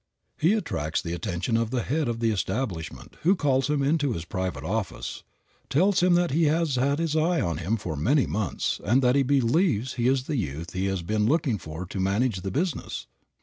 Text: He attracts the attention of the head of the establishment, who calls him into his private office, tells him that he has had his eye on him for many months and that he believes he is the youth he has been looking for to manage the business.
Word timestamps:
He 0.39 0.53
attracts 0.53 0.99
the 1.03 1.13
attention 1.13 1.55
of 1.55 1.69
the 1.69 1.83
head 1.83 2.07
of 2.07 2.21
the 2.21 2.31
establishment, 2.31 3.17
who 3.21 3.35
calls 3.35 3.69
him 3.69 3.83
into 3.83 4.13
his 4.13 4.25
private 4.25 4.63
office, 4.63 5.21
tells 5.69 5.99
him 6.01 6.15
that 6.15 6.31
he 6.31 6.45
has 6.45 6.73
had 6.75 6.97
his 6.97 7.15
eye 7.15 7.39
on 7.39 7.59
him 7.59 7.77
for 7.77 7.95
many 7.95 8.25
months 8.25 8.81
and 8.83 9.03
that 9.03 9.13
he 9.15 9.21
believes 9.21 9.93
he 9.93 10.07
is 10.07 10.23
the 10.23 10.37
youth 10.37 10.73
he 10.73 10.85
has 10.85 11.03
been 11.03 11.27
looking 11.27 11.59
for 11.59 11.85
to 11.85 11.99
manage 11.99 12.41
the 12.41 12.49
business. 12.49 13.05